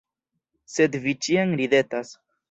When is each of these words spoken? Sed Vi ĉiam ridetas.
Sed 0.75 0.97
Vi 1.03 1.13
ĉiam 1.25 1.53
ridetas. 1.59 2.15